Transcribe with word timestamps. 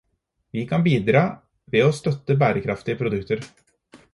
Vi 0.57 0.61
kan 0.69 0.85
bidra 0.87 1.21
ved 1.75 1.85
å 1.91 1.91
støtte 1.99 2.39
bærekraftige 2.45 3.01
produkter. 3.03 3.47